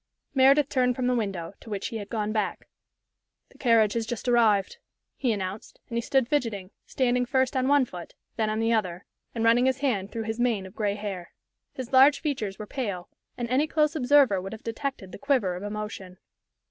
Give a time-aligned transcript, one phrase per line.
[0.33, 2.67] Meredith turned from the window, to which he had gone back.
[3.49, 4.77] "The carriage has just arrived,"
[5.15, 9.05] he announced, and he stood fidgeting, standing first on one foot, then on the other,
[9.35, 11.33] and running his hand through his mane of gray hair.
[11.73, 15.61] His large features were pale, and any close observer would have detected the quiver of
[15.61, 16.17] emotion.